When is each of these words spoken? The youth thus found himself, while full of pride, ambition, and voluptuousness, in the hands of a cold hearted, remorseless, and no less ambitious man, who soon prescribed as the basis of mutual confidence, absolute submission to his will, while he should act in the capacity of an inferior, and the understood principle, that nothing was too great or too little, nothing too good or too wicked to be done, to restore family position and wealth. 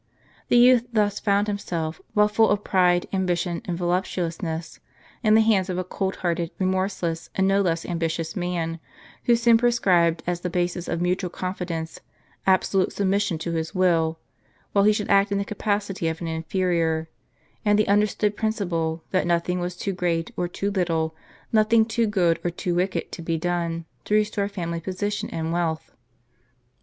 The 0.47 0.57
youth 0.57 0.87
thus 0.91 1.19
found 1.19 1.45
himself, 1.45 2.01
while 2.15 2.27
full 2.27 2.49
of 2.49 2.63
pride, 2.63 3.05
ambition, 3.13 3.61
and 3.65 3.77
voluptuousness, 3.77 4.79
in 5.21 5.35
the 5.35 5.41
hands 5.41 5.69
of 5.69 5.77
a 5.77 5.83
cold 5.83 6.15
hearted, 6.25 6.49
remorseless, 6.57 7.29
and 7.35 7.47
no 7.47 7.61
less 7.61 7.85
ambitious 7.85 8.35
man, 8.35 8.79
who 9.25 9.35
soon 9.35 9.59
prescribed 9.59 10.23
as 10.25 10.39
the 10.41 10.49
basis 10.49 10.87
of 10.87 11.01
mutual 11.03 11.29
confidence, 11.29 11.99
absolute 12.47 12.91
submission 12.91 13.37
to 13.37 13.51
his 13.51 13.75
will, 13.75 14.17
while 14.71 14.85
he 14.85 14.91
should 14.91 15.07
act 15.11 15.31
in 15.31 15.37
the 15.37 15.45
capacity 15.45 16.07
of 16.07 16.19
an 16.19 16.25
inferior, 16.25 17.07
and 17.63 17.77
the 17.77 17.87
understood 17.87 18.35
principle, 18.35 19.03
that 19.11 19.27
nothing 19.27 19.59
was 19.59 19.75
too 19.77 19.93
great 19.93 20.31
or 20.35 20.47
too 20.47 20.71
little, 20.71 21.15
nothing 21.53 21.85
too 21.85 22.07
good 22.07 22.39
or 22.43 22.49
too 22.49 22.73
wicked 22.73 23.11
to 23.11 23.21
be 23.21 23.37
done, 23.37 23.85
to 24.05 24.15
restore 24.15 24.47
family 24.47 24.79
position 24.79 25.29
and 25.29 25.53
wealth. 25.53 25.91